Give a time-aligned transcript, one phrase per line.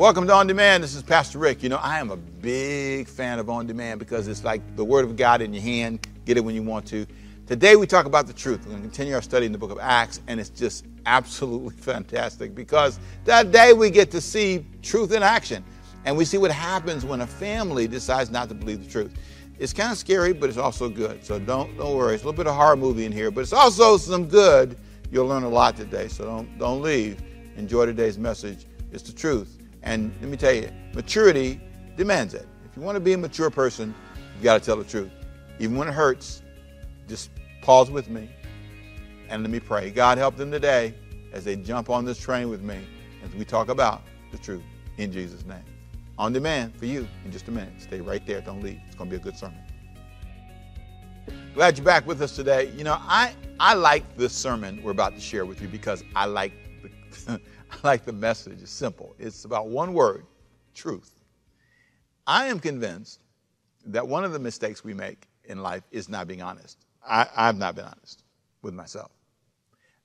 [0.00, 0.82] Welcome to On Demand.
[0.82, 1.62] This is Pastor Rick.
[1.62, 5.04] You know, I am a big fan of On Demand because it's like the Word
[5.04, 6.08] of God in your hand.
[6.24, 7.06] Get it when you want to.
[7.46, 8.60] Today we talk about the truth.
[8.60, 11.76] We're going to continue our study in the book of Acts, and it's just absolutely
[11.76, 15.62] fantastic because that day we get to see truth in action.
[16.06, 19.12] And we see what happens when a family decides not to believe the truth.
[19.58, 21.26] It's kind of scary, but it's also good.
[21.26, 22.14] So don't don't worry.
[22.14, 24.78] It's a little bit of horror movie in here, but it's also some good.
[25.12, 26.08] You'll learn a lot today.
[26.08, 27.22] So don't don't leave.
[27.56, 28.64] Enjoy today's message.
[28.92, 29.59] It's the truth.
[29.82, 31.60] And let me tell you, maturity
[31.96, 32.46] demands it.
[32.70, 33.94] If you want to be a mature person,
[34.34, 35.10] you've got to tell the truth.
[35.58, 36.42] Even when it hurts,
[37.08, 37.30] just
[37.62, 38.30] pause with me
[39.28, 39.90] and let me pray.
[39.90, 40.94] God, help them today
[41.32, 42.78] as they jump on this train with me
[43.24, 44.62] as we talk about the truth
[44.98, 45.64] in Jesus' name.
[46.18, 47.72] On demand for you in just a minute.
[47.78, 48.40] Stay right there.
[48.40, 48.78] Don't leave.
[48.86, 49.58] It's going to be a good sermon.
[51.54, 52.70] Glad you're back with us today.
[52.76, 56.26] You know, I, I like this sermon we're about to share with you because I
[56.26, 57.40] like the,
[57.70, 58.62] I like the message.
[58.62, 59.14] It's simple.
[59.18, 60.24] It's about one word,
[60.74, 61.12] truth.
[62.26, 63.22] I am convinced
[63.86, 66.78] that one of the mistakes we make in life is not being honest.
[67.06, 68.22] I, I've not been honest
[68.62, 69.10] with myself.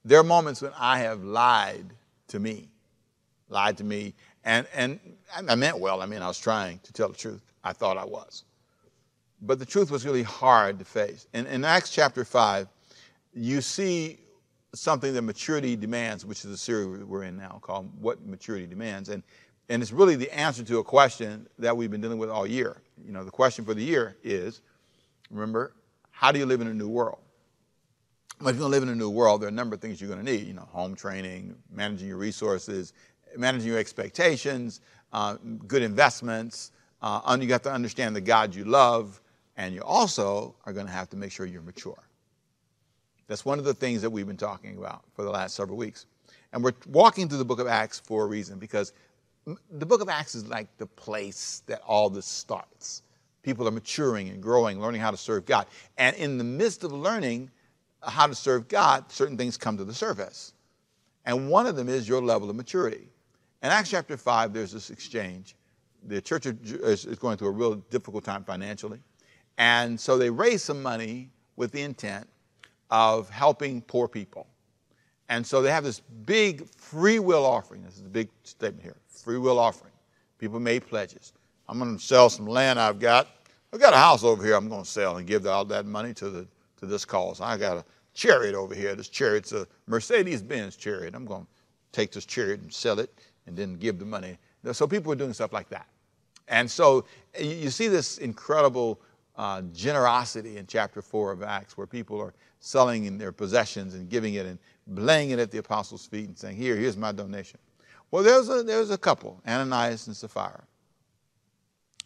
[0.04, 1.94] There are moments when I have lied
[2.30, 2.70] to me,
[3.50, 4.14] lied to me,
[4.44, 5.00] and, and
[5.48, 6.02] I meant well.
[6.02, 7.42] I mean, I was trying to tell the truth.
[7.64, 8.44] I thought I was.
[9.42, 11.28] But the truth was really hard to face.
[11.34, 12.68] In, in Acts chapter 5,
[13.34, 14.18] you see
[14.76, 19.10] something that maturity demands, which is the series we're in now called What Maturity Demands.
[19.10, 19.24] And,
[19.70, 22.82] and it's really the answer to a question that we've been dealing with all year.
[23.06, 24.62] You know, the question for the year is
[25.30, 25.74] remember,
[26.12, 27.20] how do you live in a new world?
[28.40, 29.82] Well, if you're going to live in a new world, there are a number of
[29.82, 30.46] things you're going to need.
[30.46, 32.94] You know, home training, managing your resources,
[33.38, 34.82] managing your expectations,
[35.14, 36.72] uh, good investments.
[37.02, 39.22] Uh, you have to understand the God you love,
[39.58, 42.04] and you also are going to have to make sure you're mature.
[43.28, 46.06] That's one of the things that we've been talking about for the last several weeks.
[46.54, 48.94] And we're walking through the book of Acts for a reason because
[49.72, 53.02] the book of Acts is like the place that all this starts.
[53.44, 55.68] People are maturing and growing, learning how to serve God.
[55.98, 57.52] And in the midst of learning
[58.02, 60.54] how to serve God, certain things come to the surface.
[61.26, 63.10] And one of them is your level of maturity.
[63.64, 65.56] In Acts chapter 5, there's this exchange.
[66.08, 69.00] The church is going through a real difficult time financially.
[69.58, 72.28] And so they raise some money with the intent
[72.90, 74.48] of helping poor people.
[75.30, 77.84] And so they have this big free will offering.
[77.84, 79.94] This is a big statement here free will offering.
[80.38, 81.34] People made pledges.
[81.68, 83.28] I'm going to sell some land I've got.
[83.74, 86.14] I've got a house over here I'm going to sell and give all that money
[86.16, 86.48] to, the,
[86.78, 87.42] to this cause.
[87.42, 88.94] I got a chariot over here.
[88.96, 91.16] This chariot's a Mercedes Benz chariot.
[91.16, 91.48] I'm going to
[91.92, 93.12] take this chariot and sell it
[93.48, 94.38] and then give the money.
[94.72, 95.88] So people were doing stuff like that.
[96.48, 97.06] And so
[97.40, 99.02] you see this incredible
[99.36, 102.34] uh, generosity in chapter 4 of Acts where people are
[102.66, 106.38] selling in their possessions and giving it and laying it at the apostles' feet and
[106.38, 107.60] saying, Here, here's my donation.
[108.10, 110.64] Well, there's a, there's a couple, Ananias and Sapphira.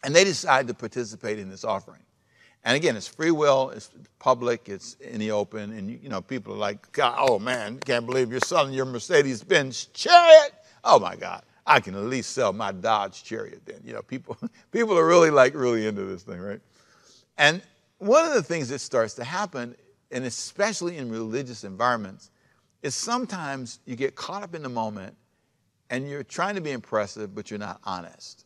[0.04, 2.02] And they decide to participate in this offering.
[2.66, 3.90] And again, it's free will, it's
[4.20, 8.06] public, it's in the open, and you, you know, people are like, oh man, can't
[8.06, 10.52] believe you're selling your Mercedes Benz chariot.
[10.84, 13.80] Oh my God, I can at least sell my Dodge chariot then.
[13.86, 14.38] You know, people,
[14.72, 16.60] people are really like really into this thing, right?
[17.38, 17.62] And
[18.00, 19.76] one of the things that starts to happen
[20.12, 22.32] and especially in religious environments,
[22.82, 25.16] is sometimes you get caught up in the moment
[25.90, 28.46] and you're trying to be impressive, but you're not honest.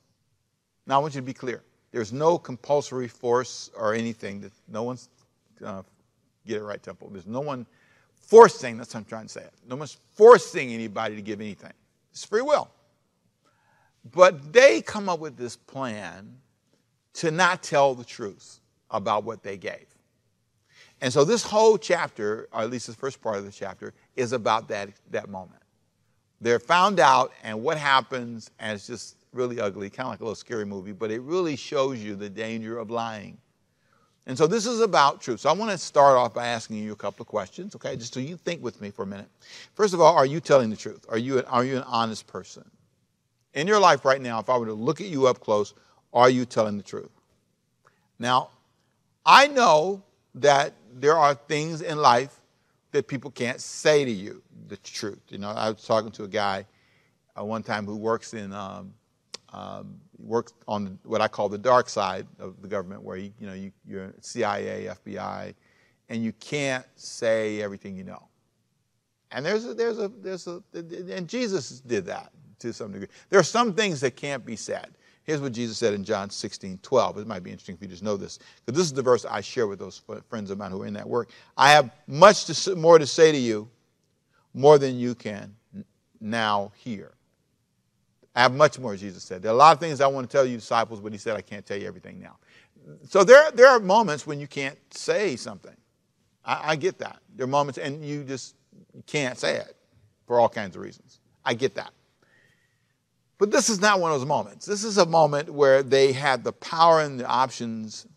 [0.86, 1.64] Now, I want you to be clear.
[1.92, 5.10] There's no compulsory force or anything that no one's,
[5.64, 5.84] uh,
[6.48, 7.10] get it right, Temple.
[7.12, 7.66] There's no one
[8.16, 9.46] forcing, that's what I'm trying to say.
[9.68, 11.74] No one's forcing anybody to give anything.
[12.12, 12.70] It's free will.
[14.12, 16.38] But they come up with this plan
[17.14, 18.60] to not tell the truth
[18.90, 19.86] about what they gave.
[21.04, 24.32] And so this whole chapter, or at least the first part of the chapter, is
[24.32, 25.62] about that, that moment.
[26.40, 30.24] They're found out, and what happens, and it's just really ugly, kind of like a
[30.24, 33.38] little scary movie, but it really shows you the danger of lying.
[34.28, 35.42] And so this is about truth.
[35.42, 38.14] So I want to start off by asking you a couple of questions, okay, just
[38.14, 39.28] so you think with me for a minute.
[39.74, 41.06] First of all, are you telling the truth?
[41.10, 42.64] Are you, are you an honest person?
[43.56, 45.74] In your life right now, if I were to look at you up close,
[46.14, 47.12] are you telling the truth?
[48.20, 48.52] Now,
[49.26, 50.02] I know
[50.36, 52.40] that there are things in life
[52.92, 55.20] that people can't say to you the truth.
[55.30, 56.66] You know, I was talking to a guy
[57.38, 58.94] uh, one time who works in um,
[59.52, 63.48] um, works on what I call the dark side of the government, where you, you
[63.48, 65.54] know you, you're CIA, FBI,
[66.10, 68.28] and you can't say everything you know.
[69.32, 73.10] And there's a, there's a there's a and Jesus did that to some degree.
[73.30, 74.92] There are some things that can't be said.
[75.24, 77.18] Here's what Jesus said in John 16, 12.
[77.20, 79.42] It might be interesting for you to know this, because this is the verse I
[79.42, 81.30] share with those friends of mine who are in that work.
[81.56, 83.70] I have much to, more to say to you,
[84.54, 85.56] more than you can
[86.20, 87.14] now hear.
[88.36, 89.42] I have much more, Jesus said.
[89.42, 91.38] There are a lot of things I want to tell you, disciples, but he said,
[91.38, 92.38] I can't tell you everything now.
[93.08, 95.76] So there, there are moments when you can't say something.
[96.44, 97.20] I, I get that.
[97.36, 98.56] There are moments, and you just
[99.06, 99.76] can't say it
[100.28, 101.20] for all kinds of reasons.
[101.46, 101.92] I get that.
[103.44, 104.66] But this is not one of those moments.
[104.66, 108.08] This is a moment where they had the power and the options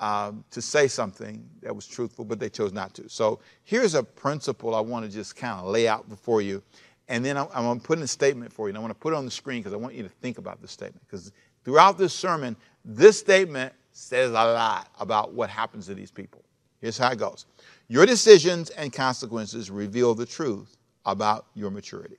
[0.00, 3.08] um, to say something that was truthful, but they chose not to.
[3.08, 6.64] So here's a principle I want to just kind of lay out before you.
[7.06, 8.70] And then I'm, I'm going to put in a statement for you.
[8.70, 10.38] And I want to put it on the screen because I want you to think
[10.38, 11.06] about this statement.
[11.06, 11.30] Because
[11.64, 16.42] throughout this sermon, this statement says a lot about what happens to these people.
[16.80, 17.46] Here's how it goes
[17.86, 20.76] Your decisions and consequences reveal the truth
[21.06, 22.16] about your maturity.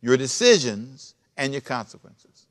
[0.00, 2.46] Your decisions and your consequences.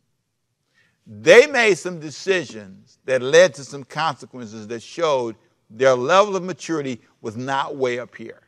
[1.06, 5.36] They made some decisions that led to some consequences that showed
[5.69, 8.42] their level of maturity was not way up here,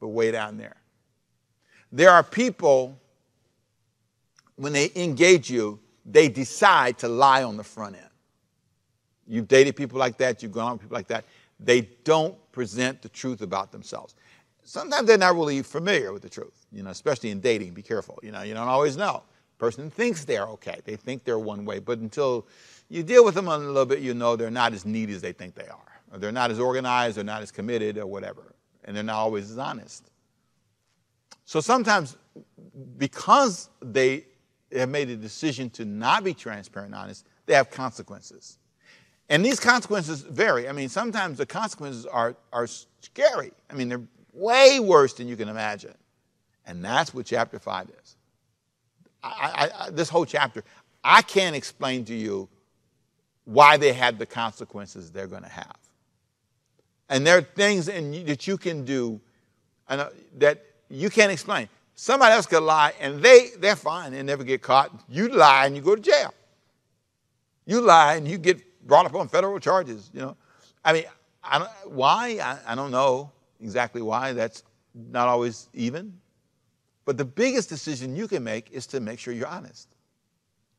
[0.00, 0.76] but way down there.
[1.92, 2.98] There are people,
[4.56, 8.08] when they engage you, they decide to lie on the front end.
[9.26, 11.24] You've dated people like that, you've gone on with people like that.
[11.58, 14.14] They don't present the truth about themselves.
[14.64, 17.72] Sometimes they're not really familiar with the truth, you know, especially in dating.
[17.74, 18.18] Be careful.
[18.22, 19.22] You know, you don't always know
[19.64, 20.80] person thinks they're okay.
[20.84, 22.46] They think they're one way, but until
[22.90, 25.32] you deal with them a little bit, you know they're not as neat as they
[25.32, 26.02] think they are.
[26.12, 28.54] Or they're not as organized, they're not as committed, or whatever.
[28.84, 30.10] And they're not always as honest.
[31.46, 32.18] So sometimes,
[32.98, 34.26] because they
[34.76, 38.58] have made a decision to not be transparent and honest, they have consequences.
[39.30, 40.68] And these consequences vary.
[40.68, 43.52] I mean, sometimes the consequences are, are scary.
[43.70, 44.02] I mean, they're
[44.34, 45.94] way worse than you can imagine.
[46.66, 48.16] And that's what chapter 5 is.
[49.24, 50.62] I, I, this whole chapter,
[51.02, 52.48] I can't explain to you
[53.44, 55.76] why they had the consequences they're going to have.
[57.08, 59.20] And there are things in, that you can do
[59.88, 61.68] uh, that you can't explain.
[61.94, 64.90] Somebody else could lie and they, they're fine, they never get caught.
[65.08, 66.34] You lie and you go to jail.
[67.66, 70.36] You lie and you get brought up on federal charges, you know.
[70.84, 71.04] I mean,
[71.42, 72.38] I why?
[72.42, 73.30] I, I don't know
[73.60, 74.32] exactly why.
[74.32, 74.62] That's
[74.94, 76.18] not always even.
[77.04, 79.88] But the biggest decision you can make is to make sure you're honest.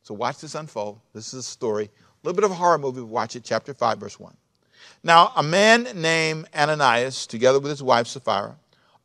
[0.03, 0.99] So watch this unfold.
[1.13, 3.01] This is a story, a little bit of a horror movie.
[3.01, 4.35] Watch it, chapter 5, verse 1.
[5.03, 8.55] Now, a man named Ananias, together with his wife Sapphira,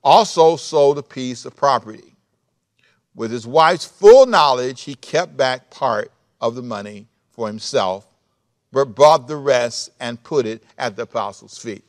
[0.02, 2.14] also sold a piece of property.
[3.14, 8.06] With his wife's full knowledge, he kept back part of the money for himself,
[8.72, 11.84] but bought the rest and put it at the apostles' feet.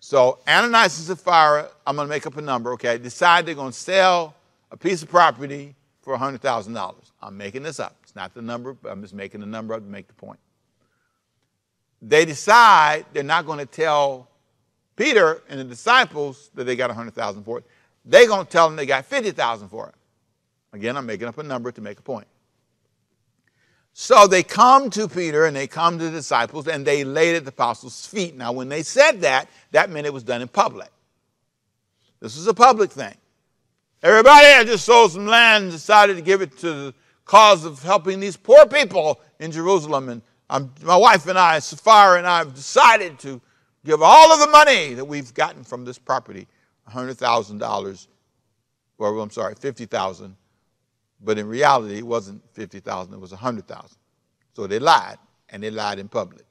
[0.00, 3.72] So Ananias and Sapphira, I'm going to make up a number, okay, decide they're going
[3.72, 4.34] to sell
[4.74, 5.72] a piece of property
[6.02, 6.94] for $100,000.
[7.22, 7.96] I'm making this up.
[8.02, 10.40] It's not the number, but I'm just making the number up to make the point.
[12.02, 14.28] They decide they're not going to tell
[14.96, 17.64] Peter and the disciples that they got 100,000 for it.
[18.04, 19.94] They're going to tell them they got 50,000 for it.
[20.72, 22.26] Again, I'm making up a number to make a point.
[23.92, 27.44] So they come to Peter and they come to the disciples and they laid at
[27.44, 28.36] the apostles' feet.
[28.36, 30.90] Now, when they said that, that meant it was done in public.
[32.18, 33.14] This was a public thing.
[34.04, 37.82] Everybody, I just sold some land and decided to give it to the cause of
[37.82, 40.10] helping these poor people in Jerusalem.
[40.10, 40.20] And
[40.50, 43.40] I'm, my wife and I, Sapphira and I, have decided to
[43.82, 46.46] give all of the money that we've gotten from this property,
[46.92, 48.06] $100,000,
[48.98, 50.36] or I'm sorry, 50000
[51.22, 53.96] But in reality, it wasn't 50000 it was 100000
[54.52, 55.16] So they lied,
[55.48, 56.44] and they lied in public.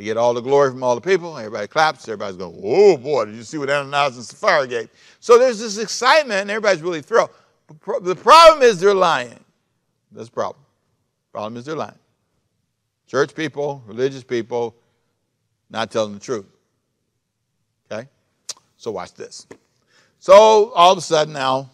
[0.00, 1.36] They get all the glory from all the people.
[1.36, 2.08] Everybody claps.
[2.08, 4.88] Everybody's going, oh boy, did you see what Ananias and Sapphira gave?
[5.20, 7.28] So there's this excitement, and everybody's really thrilled.
[7.68, 9.38] The problem is they're lying.
[10.10, 10.64] That's the problem.
[11.26, 11.98] The Problem is they're lying.
[13.08, 14.74] Church people, religious people,
[15.68, 16.46] not telling the truth.
[17.92, 18.08] Okay?
[18.78, 19.46] So watch this.
[20.18, 21.68] So all of a sudden now,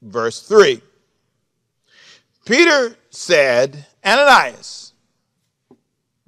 [0.00, 0.80] verse 3.
[2.46, 4.83] Peter said, Ananias,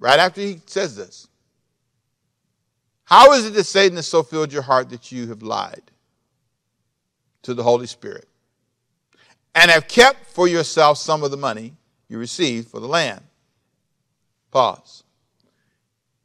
[0.06, 1.26] right after he says this.
[3.06, 5.82] How is it that Satan has so filled your heart that you have lied
[7.42, 8.28] to the Holy Spirit
[9.56, 11.74] and have kept for yourself some of the money
[12.08, 13.20] you received for the land?
[14.52, 15.02] Pause.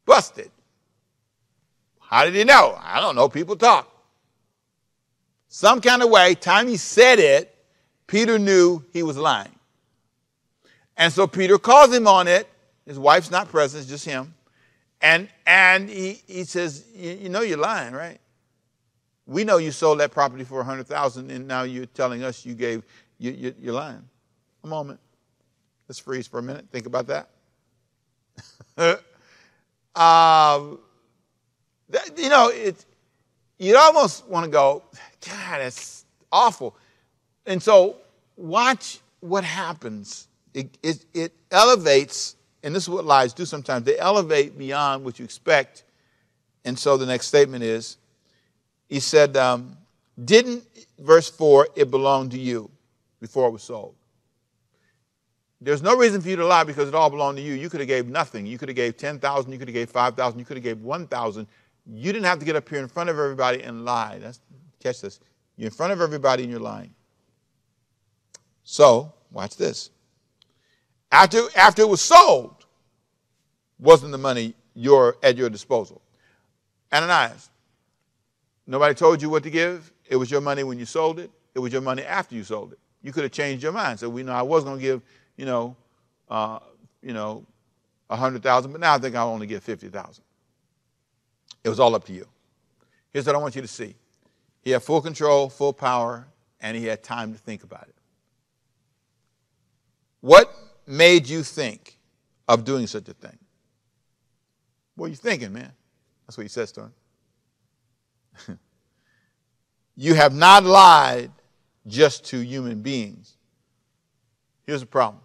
[0.05, 0.51] Busted.
[1.99, 2.77] How did he know?
[2.79, 3.29] I don't know.
[3.29, 3.91] People talk.
[5.47, 7.55] Some kind of way, time he said it,
[8.05, 9.57] Peter knew he was lying.
[10.97, 12.47] And so Peter calls him on it
[12.91, 14.33] his wife's not present, it's just him.
[14.99, 18.19] And, and he, he says, you know you're lying, right?
[19.25, 22.83] We know you sold that property for 100000 and now you're telling us you gave,
[23.17, 24.03] you, you, you're lying.
[24.65, 24.99] A moment.
[25.87, 26.65] Let's freeze for a minute.
[26.69, 27.29] Think about that.
[29.95, 30.79] um,
[31.87, 32.85] that you know, it,
[33.57, 34.83] you'd almost want to go,
[35.25, 36.75] God, that's awful.
[37.45, 37.95] And so
[38.35, 40.27] watch what happens.
[40.53, 43.85] It, it, it elevates, and this is what lies do sometimes.
[43.85, 45.83] They elevate beyond what you expect.
[46.63, 47.97] And so the next statement is,
[48.87, 49.77] he said, um,
[50.23, 50.63] didn't,
[50.99, 52.69] verse 4, it belonged to you
[53.19, 53.95] before it was sold.
[55.59, 57.53] There's no reason for you to lie because it all belonged to you.
[57.53, 58.45] You could have gave nothing.
[58.45, 61.47] You could have gave 10,000, you could have gave 5,000, you could have gave 1,000.
[61.87, 64.19] You didn't have to get up here in front of everybody and lie.
[64.19, 64.39] That's,
[64.79, 65.19] catch this.
[65.57, 66.93] You're in front of everybody and you're lying.
[68.63, 69.91] So, watch this.
[71.11, 72.65] After, after it was sold,
[73.79, 76.01] wasn't the money your, at your disposal?
[76.93, 77.49] Ananias,
[78.67, 79.91] nobody told you what to give.
[80.07, 81.31] It was your money when you sold it.
[81.53, 82.79] It was your money after you sold it.
[83.01, 83.99] You could have changed your mind.
[83.99, 85.01] So we know I was going to give
[85.41, 85.75] you know,
[86.29, 86.59] uh,
[87.01, 87.43] you know,
[88.11, 90.23] a hundred thousand, but now I think I'll only give fifty thousand.
[91.63, 92.27] It was all up to you.
[93.11, 93.95] Here's what I want you to see.
[94.61, 96.27] He had full control, full power,
[96.59, 97.95] and he had time to think about it.
[100.19, 100.53] What
[100.91, 101.97] made you think
[102.47, 103.37] of doing such a thing?
[104.95, 105.71] What are you thinking, man?
[106.25, 106.91] That's what he says to
[108.47, 108.59] him.
[109.95, 111.31] you have not lied
[111.87, 113.35] just to human beings.
[114.65, 115.21] Here's the problem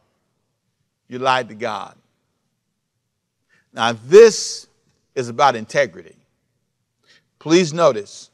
[1.08, 1.96] you lied to God.
[3.72, 4.66] Now, this
[5.14, 6.16] is about integrity.
[7.38, 8.30] Please notice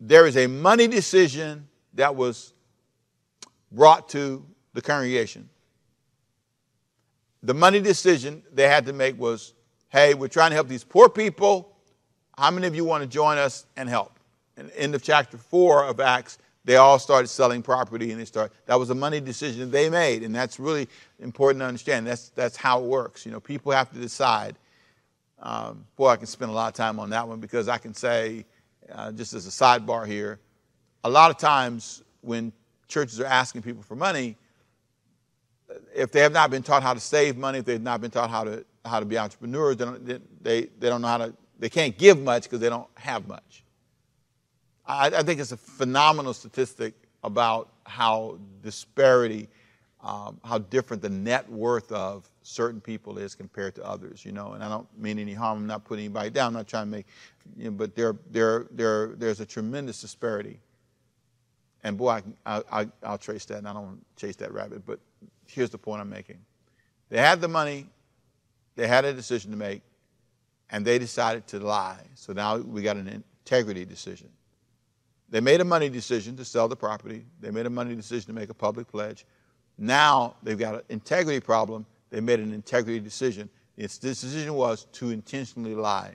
[0.00, 2.52] there is a money decision that was
[3.72, 4.46] brought to
[4.78, 5.48] the congregation.
[7.42, 9.54] The money decision they had to make was
[9.88, 11.74] hey, we're trying to help these poor people.
[12.36, 14.20] How many of you want to join us and help?
[14.56, 18.52] And end of chapter 4 of Acts, they all started selling property and they start
[18.66, 20.86] that was a money decision they made and that's really
[21.18, 24.54] important to understand that's that's how it works you know people have to decide
[25.38, 27.94] um, boy i can spend a lot of time on that one because i can
[27.94, 28.44] say
[28.92, 30.40] uh, just as a sidebar here
[31.04, 32.52] a lot of times when
[32.86, 34.36] churches are asking people for money
[35.94, 38.30] if they have not been taught how to save money if they've not been taught
[38.30, 41.68] how to how to be entrepreneurs they don't, they, they don't know how to they
[41.68, 43.64] can't give much because they don't have much
[44.88, 49.48] I, I think it's a phenomenal statistic about how disparity,
[50.02, 54.52] um, how different the net worth of certain people is compared to others, you know.
[54.52, 55.58] And I don't mean any harm.
[55.58, 56.48] I'm not putting anybody down.
[56.48, 57.06] I'm not trying to make,
[57.56, 60.58] you know, but there, there, there, there's a tremendous disparity.
[61.84, 64.84] And boy, I, I, I'll trace that, and I don't want to chase that rabbit.
[64.86, 65.00] But
[65.48, 66.38] here's the point I'm making:
[67.08, 67.86] they had the money,
[68.76, 69.82] they had a decision to make,
[70.70, 72.00] and they decided to lie.
[72.14, 74.28] So now we got an integrity decision.
[75.30, 77.24] They made a money decision to sell the property.
[77.40, 79.26] They made a money decision to make a public pledge.
[79.76, 81.86] Now they've got an integrity problem.
[82.10, 83.50] They made an integrity decision.
[83.76, 86.14] Its decision was to intentionally lie.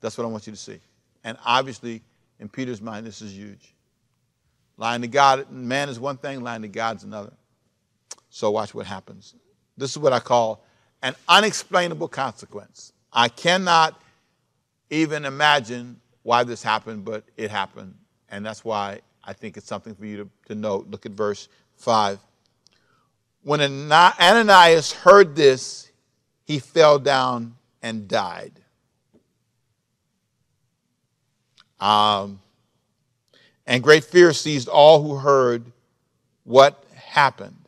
[0.00, 0.80] That's what I want you to see.
[1.24, 2.02] And obviously,
[2.38, 3.74] in Peter's mind, this is huge.
[4.76, 7.32] Lying to God, man is one thing, lying to God's another.
[8.36, 9.34] So watch what happens.
[9.78, 10.62] This is what I call
[11.00, 12.92] an unexplainable consequence.
[13.10, 13.98] I cannot
[14.90, 17.94] even imagine why this happened, but it happened
[18.28, 20.86] and that's why I think it's something for you to, to note.
[20.90, 22.18] Look at verse 5.
[23.42, 25.90] When Ananias heard this,
[26.44, 28.52] he fell down and died.
[31.80, 32.40] Um,
[33.66, 35.64] and great fear seized all who heard
[36.44, 37.65] what happened.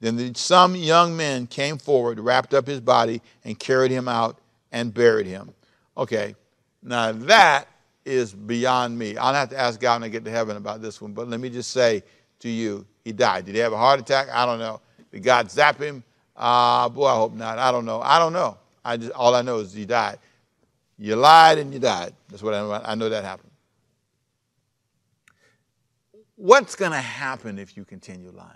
[0.00, 4.38] Then some young men came forward, wrapped up his body, and carried him out
[4.70, 5.52] and buried him.
[5.96, 6.36] Okay,
[6.82, 7.66] now that
[8.04, 9.16] is beyond me.
[9.16, 11.40] I'll have to ask God when I get to heaven about this one, but let
[11.40, 12.02] me just say
[12.40, 13.44] to you, he died.
[13.44, 14.28] Did he have a heart attack?
[14.32, 14.80] I don't know.
[15.10, 16.04] Did God zap him?
[16.36, 17.58] Uh, boy, I hope not.
[17.58, 18.00] I don't know.
[18.00, 18.56] I don't know.
[18.84, 20.18] I just, all I know is he died.
[20.98, 22.12] You lied and you died.
[22.28, 22.72] That's what I know.
[22.72, 23.50] I know that happened.
[26.36, 28.50] What's going to happen if you continue lying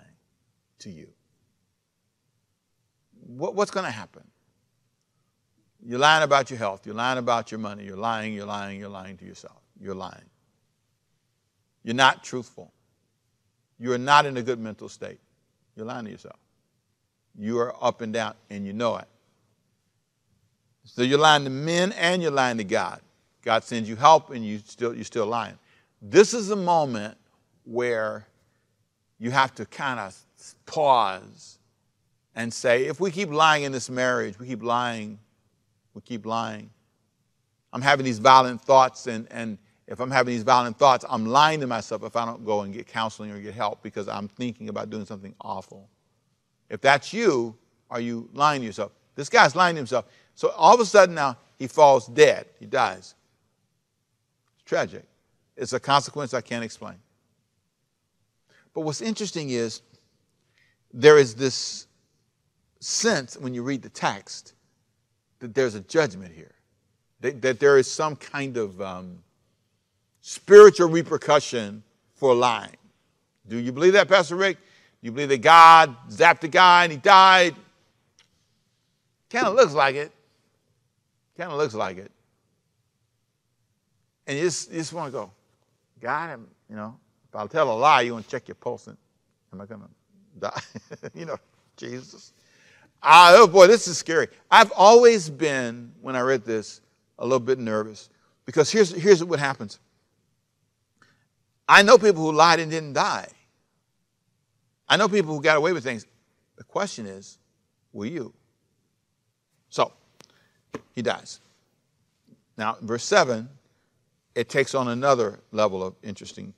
[0.79, 1.07] to you?
[3.25, 4.23] What, what's going to happen?
[5.85, 6.85] You're lying about your health.
[6.85, 7.83] You're lying about your money.
[7.83, 9.61] You're lying, you're lying, you're lying to yourself.
[9.79, 10.29] You're lying.
[11.83, 12.71] You're not truthful.
[13.79, 15.19] You're not in a good mental state.
[15.75, 16.37] You're lying to yourself.
[17.37, 19.07] You are up and down, and you know it.
[20.85, 23.01] So you're lying to men and you're lying to God.
[23.43, 25.57] God sends you help, and you still, you're still lying.
[26.01, 27.17] This is a moment
[27.65, 28.27] where
[29.19, 30.17] you have to kind of
[30.65, 31.57] pause
[32.35, 35.19] and say, if we keep lying in this marriage, we keep lying
[35.93, 36.69] we keep lying.
[37.71, 41.59] I'm having these violent thoughts, and, and if I'm having these violent thoughts, I'm lying
[41.61, 44.69] to myself if I don't go and get counseling or get help because I'm thinking
[44.69, 45.89] about doing something awful.
[46.69, 47.55] If that's you,
[47.89, 48.91] are you lying to yourself?
[49.15, 50.05] This guy's lying to himself.
[50.35, 52.47] So all of a sudden now, he falls dead.
[52.59, 53.15] He dies.
[54.55, 55.05] It's tragic.
[55.55, 56.95] It's a consequence I can't explain.
[58.73, 59.81] But what's interesting is
[60.91, 61.87] there is this
[62.83, 64.53] sense when you read the text
[65.39, 66.55] that there's a judgment here,
[67.21, 69.19] that, that there is some kind of um,
[70.21, 71.83] spiritual repercussion
[72.15, 72.77] for lying.
[73.47, 74.57] Do you believe that, Pastor Rick?
[75.01, 77.55] You believe that God zapped the guy and he died?
[79.29, 80.11] Kind of looks like it.
[81.37, 82.11] Kind of looks like it.
[84.27, 85.31] And you just, you just want to go,
[85.99, 86.95] God, you know,
[87.27, 88.87] if I'll tell a lie, you want to check your pulse.
[88.87, 88.97] And,
[89.51, 89.87] am I going to
[90.39, 90.61] die?
[91.13, 91.37] you know,
[91.75, 92.31] Jesus.
[93.03, 94.27] Ah, oh boy, this is scary.
[94.49, 96.79] I've always been, when I read this,
[97.19, 98.09] a little bit nervous
[98.45, 99.79] because here's, here's what happens.
[101.67, 103.27] I know people who lied and didn't die.
[104.87, 106.05] I know people who got away with things.
[106.55, 107.37] The question is,
[107.91, 108.33] will you?
[109.69, 109.91] So,
[110.93, 111.39] he dies.
[112.57, 113.49] Now, verse 7,
[114.35, 116.53] it takes on another level of interesting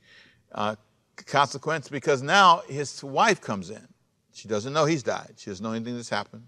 [0.52, 0.76] uh,
[1.26, 3.88] consequence because now his wife comes in.
[4.36, 5.36] She doesn't know he's died.
[5.38, 6.46] She doesn't know anything that's happened.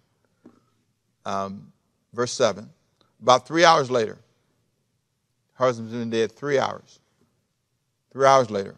[1.26, 1.72] Um,
[2.14, 2.70] verse 7.
[3.22, 4.18] About three hours later,
[5.54, 7.00] her husband's been dead three hours.
[8.12, 8.76] Three hours later,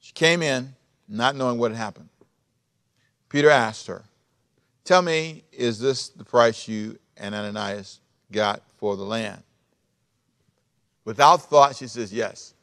[0.00, 0.74] she came in
[1.06, 2.08] not knowing what had happened.
[3.28, 4.04] Peter asked her,
[4.84, 8.00] Tell me, is this the price you and Ananias
[8.32, 9.42] got for the land?
[11.04, 12.54] Without thought, she says, Yes.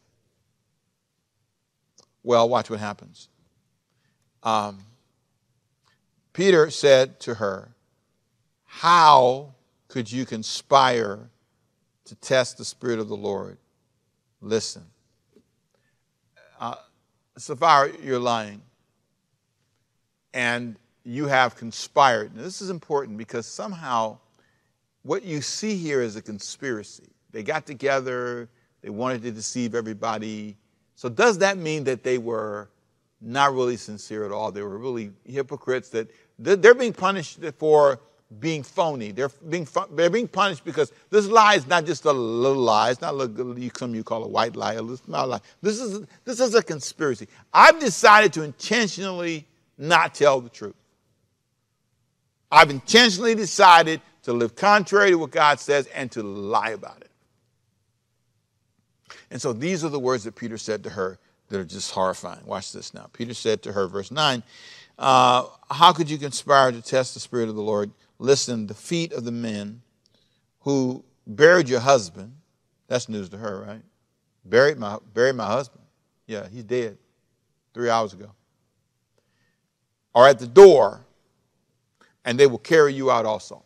[2.24, 3.29] Well, watch what happens.
[4.41, 4.79] Um,
[6.39, 7.67] Peter said to her,
[8.63, 9.55] How
[9.89, 11.29] could you conspire
[12.05, 13.58] to test the Spirit of the Lord?
[14.39, 14.86] Listen.
[16.58, 16.75] Uh,
[17.38, 18.62] Sapphira, you're lying.
[20.34, 22.34] And you have conspired.
[22.34, 24.17] Now, this is important because somehow
[25.01, 27.10] what you see here is a conspiracy.
[27.31, 28.48] They got together,
[28.81, 30.55] they wanted to deceive everybody.
[30.96, 32.69] So, does that mean that they were
[33.19, 34.53] not really sincere at all?
[34.53, 38.00] They were really hypocrites, that they're being punished for
[38.39, 39.12] being phony.
[39.12, 42.92] They're being, they're being punished because this lie is not just a little lie.
[42.92, 45.42] It's not like some you call a white lie, a small lie.
[45.61, 47.27] This is, this is a conspiracy.
[47.53, 50.75] I've decided to intentionally not tell the truth.
[52.51, 57.09] I've intentionally decided to live contrary to what God says and to lie about it.
[59.31, 62.46] And so these are the words that Peter said to her that are just horrifying.
[62.46, 63.07] Watch this now.
[63.14, 64.44] Peter said to her, verse 9,
[65.00, 67.92] uh, How could you conspire to test the Spirit of the Lord?
[68.20, 69.81] Listen, the feet of the men
[70.59, 72.35] who buried your husband,
[72.88, 73.81] that's news to her, right?
[74.46, 75.83] Buried my, buried my husband.
[76.27, 76.98] Yeah, he's dead
[77.74, 78.31] three hours ago.
[80.14, 81.05] Are at the door,
[82.25, 83.64] and they will carry you out also.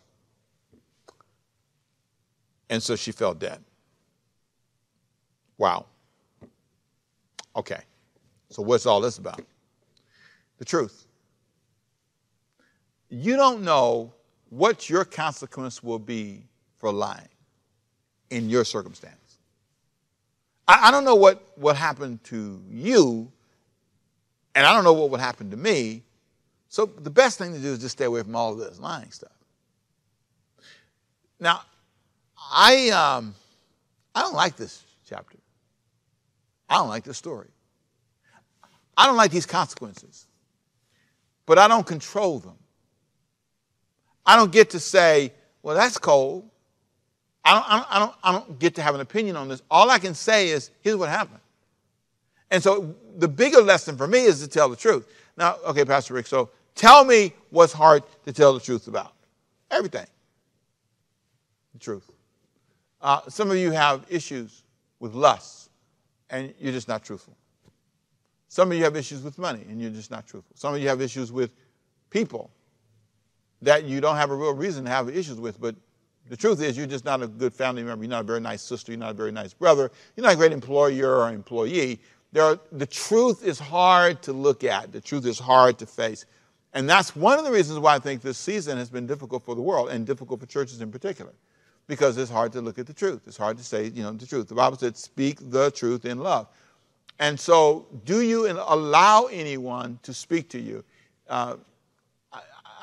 [2.70, 3.62] And so she fell dead.
[5.58, 5.86] Wow.
[7.56, 7.80] Okay.
[8.50, 9.40] So, what's all this about?
[10.58, 11.06] The truth.
[13.08, 14.12] You don't know
[14.50, 16.44] what your consequence will be
[16.78, 17.28] for lying
[18.30, 19.38] in your circumstance.
[20.66, 23.30] I, I, don't know what, what happened to you,
[24.54, 26.02] and I don't know what would happen to me.
[26.68, 29.10] So, the best thing to do is just stay away from all of this lying
[29.10, 29.30] stuff.
[31.38, 31.62] Now,
[32.50, 33.34] I, um,
[34.14, 35.38] I don't like this chapter.
[36.68, 37.48] I don't like this story.
[38.96, 40.26] I don't like these consequences,
[41.46, 42.56] but I don't control them.
[44.26, 45.32] I don't get to say,
[45.62, 46.48] well, that's cold.
[47.44, 49.62] I don't, I don't, I don't, I don't get to have an opinion on this.
[49.70, 51.40] All I can say is, here's what happened.
[52.50, 55.08] And so the bigger lesson for me is to tell the truth.
[55.36, 59.12] Now, okay, Pastor Rick, so tell me what's hard to tell the truth about.
[59.70, 60.06] Everything.
[61.72, 62.10] The truth.
[63.00, 64.62] Uh, some of you have issues
[65.00, 65.70] with lust,
[66.30, 67.36] and you're just not truthful.
[68.48, 70.56] Some of you have issues with money, and you're just not truthful.
[70.56, 71.50] Some of you have issues with
[72.08, 72.50] people
[73.64, 75.74] that you don't have a real reason to have issues with, but
[76.28, 78.04] the truth is you're just not a good family member.
[78.04, 78.92] You're not a very nice sister.
[78.92, 79.90] You're not a very nice brother.
[80.16, 82.00] You're not a great employer or employee.
[82.38, 84.90] Are, the truth is hard to look at.
[84.92, 86.24] The truth is hard to face.
[86.72, 89.54] And that's one of the reasons why I think this season has been difficult for
[89.54, 91.32] the world and difficult for churches in particular.
[91.86, 93.22] Because it's hard to look at the truth.
[93.26, 94.48] It's hard to say, you know, the truth.
[94.48, 96.48] The Bible said, speak the truth in love.
[97.20, 100.82] And so, do you allow anyone to speak to you?
[101.28, 101.56] Uh,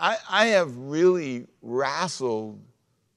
[0.02, 2.60] I, I have really wrestled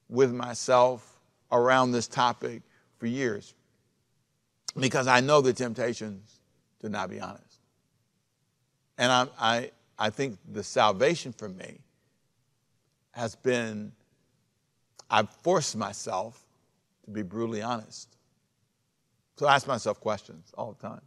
[0.07, 1.19] with myself
[1.51, 2.61] around this topic
[2.99, 3.55] for years
[4.79, 6.39] because I know the temptations
[6.81, 7.59] to not be honest.
[8.99, 11.79] And I, I, I think the salvation for me
[13.11, 13.91] has been
[15.09, 16.45] I've forced myself
[17.05, 18.15] to be brutally honest.
[19.37, 21.01] So I ask myself questions all the time.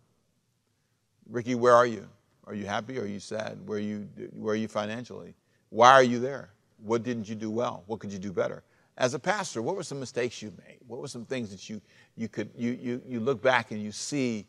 [1.29, 2.09] Ricky, where are you?
[2.47, 2.99] Are you happy?
[2.99, 3.59] Are you sad?
[3.67, 5.35] Where are you, where are you financially?
[5.71, 6.51] Why are you there?
[6.83, 7.83] What didn't you do well?
[7.87, 8.63] What could you do better?
[8.97, 10.79] As a pastor, what were some mistakes you made?
[10.87, 11.81] What were some things that you,
[12.17, 14.47] you could you, you, you look back and you see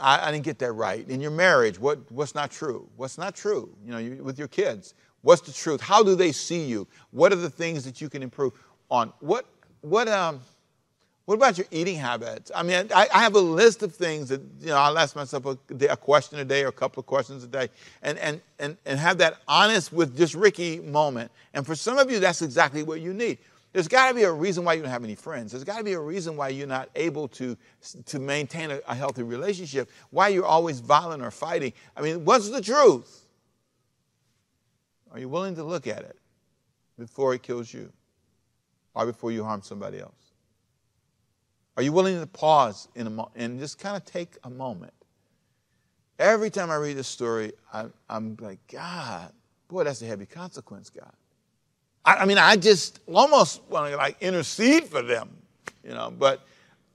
[0.00, 1.08] I, I, didn't get that right.
[1.08, 2.88] In your marriage, what, what's not true?
[2.96, 3.74] What's not true?
[3.84, 5.80] You know, you, with your kids, what's the truth?
[5.80, 6.88] How do they see you?
[7.10, 8.54] What are the things that you can improve
[8.90, 9.12] on?
[9.20, 9.46] What,
[9.82, 10.40] what, um,
[11.30, 12.50] what about your eating habits?
[12.52, 15.46] I mean, I, I have a list of things that, you know, I'll ask myself
[15.46, 15.56] a,
[15.88, 17.68] a, question a day or a couple of questions a day
[18.02, 21.30] and, and, and, and have that honest with just Ricky moment.
[21.54, 23.38] And for some of you, that's exactly what you need.
[23.72, 25.52] There's got to be a reason why you don't have any friends.
[25.52, 27.56] There's got to be a reason why you're not able to,
[28.06, 31.72] to maintain a, a healthy relationship, why you're always violent or fighting.
[31.96, 33.24] I mean, what's the truth?
[35.12, 36.18] Are you willing to look at it
[36.98, 37.92] before it kills you
[38.96, 40.19] or before you harm somebody else?
[41.80, 44.92] Are you willing to pause in a mo- and just kind of take a moment?
[46.18, 49.32] Every time I read this story, I, I'm like, God,
[49.66, 51.10] boy, that's a heavy consequence, God.
[52.04, 55.30] I, I mean, I just almost want to like intercede for them,
[55.82, 56.10] you know.
[56.10, 56.42] But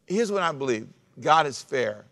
[0.05, 0.87] here's what I believe
[1.19, 2.05] God is fair.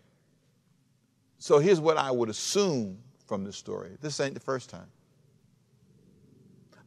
[1.38, 3.90] So here's what I would assume from this story.
[4.00, 4.88] This ain't the first time.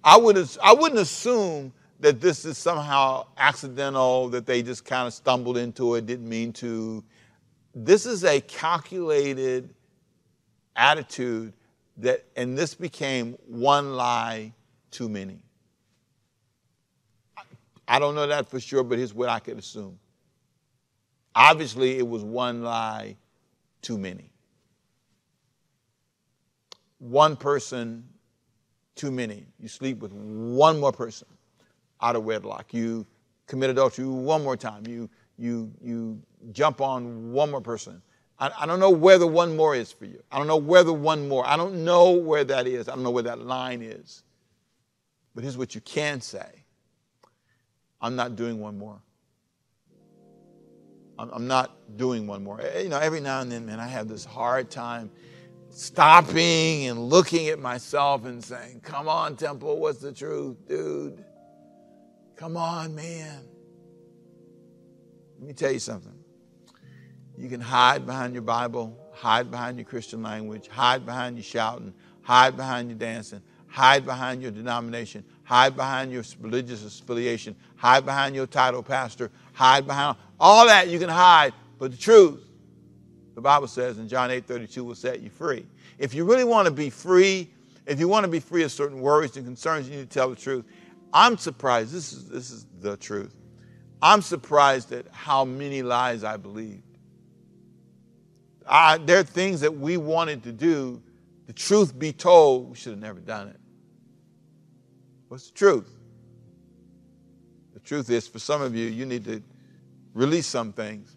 [0.04, 5.14] I, would, I wouldn't assume that this is somehow accidental, that they just kind of
[5.14, 7.04] stumbled into it, didn't mean to.
[7.74, 9.74] This is a calculated
[10.76, 11.54] attitude
[11.98, 14.54] that, and this became one lie
[14.92, 15.40] too many.
[17.88, 19.98] I don't know that for sure, but here's what I could assume.
[21.34, 23.16] Obviously, it was one lie
[23.82, 24.32] too many.
[27.00, 28.08] One person
[28.96, 29.46] too many.
[29.60, 31.28] You sleep with one more person
[32.02, 32.74] out of wedlock.
[32.74, 33.06] You
[33.48, 34.86] commit adultery one more time.
[34.88, 38.02] You, you, you jump on one more person.
[38.40, 40.22] I, I don't know where the one more is for you.
[40.32, 41.46] I don't know where the one more.
[41.46, 42.88] I don't know where that is.
[42.88, 44.24] I don't know where that line is.
[45.34, 46.64] But here's what you can say
[48.02, 49.00] I'm not doing one more.
[51.20, 52.62] I'm I'm not doing one more.
[52.62, 55.10] Eh, you know, every now and then, man, I have this hard time
[55.70, 61.24] stopping and looking at myself and saying, Come on, Temple, what's the truth, dude?
[62.38, 63.42] Come on, man.
[65.40, 66.14] Let me tell you something.
[67.36, 71.94] You can hide behind your Bible, hide behind your Christian language, hide behind your shouting,
[72.22, 78.36] hide behind your dancing, hide behind your denomination, hide behind your religious affiliation, hide behind
[78.36, 82.44] your title pastor, hide behind all that you can hide, but the truth,
[83.36, 85.66] the Bible says in John 8 32, will set you free.
[85.98, 87.50] If you really want to be free,
[87.86, 90.30] if you want to be free of certain worries and concerns, you need to tell
[90.30, 90.66] the truth.
[91.14, 93.34] I'm surprised, this is, this is the truth.
[94.02, 96.84] I'm surprised at how many lies I believed.
[98.68, 101.02] I, there are things that we wanted to do.
[101.48, 103.60] The truth be told, we should have never done it.
[105.30, 105.90] What's the truth?
[107.74, 109.42] The truth is, for some of you, you need to
[110.14, 111.16] release some things.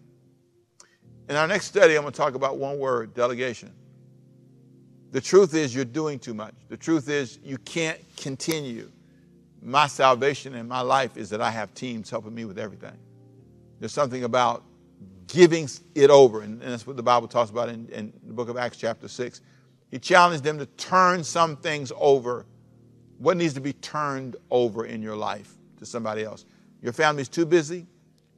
[1.28, 3.72] In our next study, I'm going to talk about one word delegation.
[5.10, 6.54] The truth is, you're doing too much.
[6.68, 8.90] The truth is, you can't continue.
[9.62, 12.96] My salvation in my life is that I have teams helping me with everything.
[13.78, 14.64] There's something about
[15.26, 18.56] giving it over, and, that's what the Bible talks about in, in the book of
[18.56, 19.40] Acts, chapter 6.
[19.90, 22.46] He challenged them to turn some things over
[23.20, 26.46] what needs to be turned over in your life to somebody else?
[26.80, 27.86] Your family's too busy.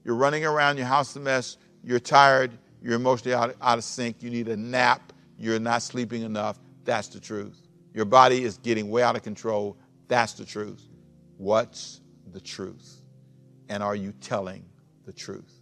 [0.04, 1.56] You're running around, your house is a mess.
[1.84, 2.50] You're tired.
[2.82, 4.22] You're emotionally out, out of sync.
[4.22, 5.12] You need a nap.
[5.38, 6.58] You're not sleeping enough.
[6.84, 7.62] That's the truth.
[7.94, 9.76] Your body is getting way out of control.
[10.08, 10.82] That's the truth.
[11.42, 12.00] What's
[12.30, 13.02] the truth?
[13.68, 14.64] And are you telling
[15.04, 15.52] the truth?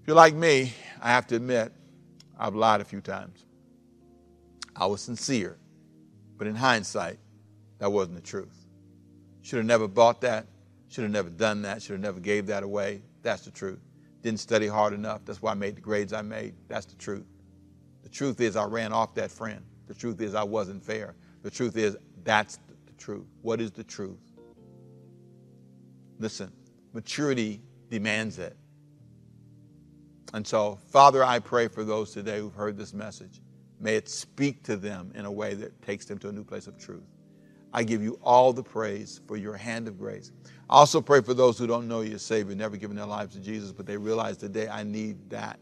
[0.00, 1.72] If you're like me, I have to admit,
[2.36, 3.44] I've lied a few times.
[4.74, 5.56] I was sincere,
[6.36, 7.20] but in hindsight,
[7.78, 8.66] that wasn't the truth.
[9.42, 10.48] Should have never bought that.
[10.88, 11.80] Should have never done that.
[11.80, 13.02] Should have never gave that away.
[13.22, 13.78] That's the truth.
[14.20, 15.20] Didn't study hard enough.
[15.24, 16.56] That's why I made the grades I made.
[16.66, 17.28] That's the truth.
[18.02, 19.62] The truth is I ran off that friend.
[19.86, 21.14] The truth is I wasn't fair.
[21.44, 23.26] The truth is that's the truth.
[23.42, 24.18] What is the truth?
[26.20, 26.52] Listen,
[26.92, 28.56] maturity demands it.
[30.34, 33.40] And so, Father, I pray for those today who've heard this message.
[33.80, 36.66] May it speak to them in a way that takes them to a new place
[36.66, 37.02] of truth.
[37.72, 40.30] I give you all the praise for your hand of grace.
[40.68, 43.34] I also pray for those who don't know you as Savior, never given their lives
[43.34, 45.58] to Jesus, but they realize today I need that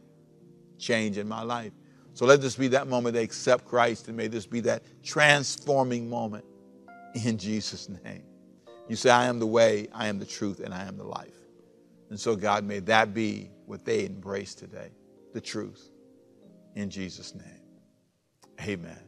[0.79, 1.73] change in my life.
[2.15, 6.11] So let this be that moment they accept Christ, and may this be that transforming
[6.11, 6.45] moment
[7.25, 8.25] in Jesus' name.
[8.89, 11.35] You say, I am the way, I am the truth, and I am the life.
[12.11, 14.91] And so, God, may that be what they embrace today
[15.35, 15.91] the truth.
[16.75, 17.61] In Jesus' name.
[18.63, 18.99] Amen.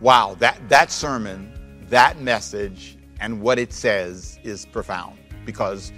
[0.00, 1.52] Wow, that, that sermon,
[1.88, 5.92] that message, and what it says is profound because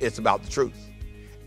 [0.00, 0.90] it's about the truth.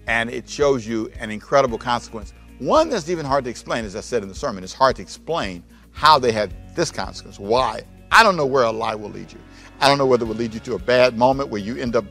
[0.07, 2.33] And it shows you an incredible consequence.
[2.59, 5.01] One that's even hard to explain, as I said in the sermon, it's hard to
[5.01, 7.37] explain how they had this consequence.
[7.37, 7.83] Why?
[8.11, 9.39] I don't know where a lie will lead you.
[9.81, 11.97] I don't know whether it will lead you to a bad moment where you end
[11.97, 12.05] up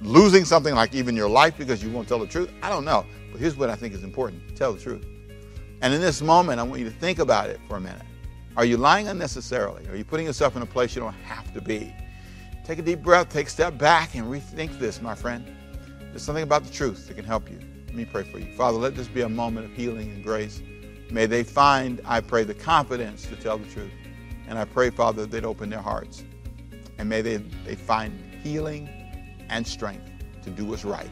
[0.00, 2.50] losing something like even your life because you won't tell the truth.
[2.62, 3.04] I don't know.
[3.32, 5.04] But here's what I think is important tell the truth.
[5.82, 8.02] And in this moment, I want you to think about it for a minute.
[8.56, 9.86] Are you lying unnecessarily?
[9.88, 11.92] Are you putting yourself in a place you don't have to be?
[12.64, 15.44] Take a deep breath, take a step back, and rethink this, my friend.
[16.10, 17.58] There's something about the truth that can help you.
[17.86, 18.54] Let me pray for you.
[18.54, 20.62] Father, let this be a moment of healing and grace.
[21.10, 23.92] May they find, I pray, the confidence to tell the truth.
[24.48, 26.24] And I pray, Father, they'd open their hearts.
[26.98, 28.88] And may they, they find healing
[29.48, 30.10] and strength
[30.42, 31.10] to do what's right.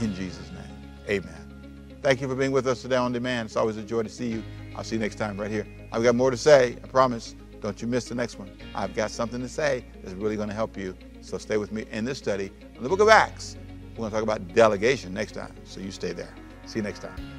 [0.00, 1.98] In Jesus' name, amen.
[2.02, 3.46] Thank you for being with us today on demand.
[3.46, 4.42] It's always a joy to see you.
[4.76, 5.66] I'll see you next time right here.
[5.92, 7.34] I've got more to say, I promise.
[7.60, 8.50] Don't you miss the next one.
[8.74, 10.94] I've got something to say that's really going to help you.
[11.20, 13.56] So stay with me in this study in the book of Acts.
[13.92, 15.54] We're going to talk about delegation next time.
[15.64, 16.34] So you stay there.
[16.66, 17.35] See you next time.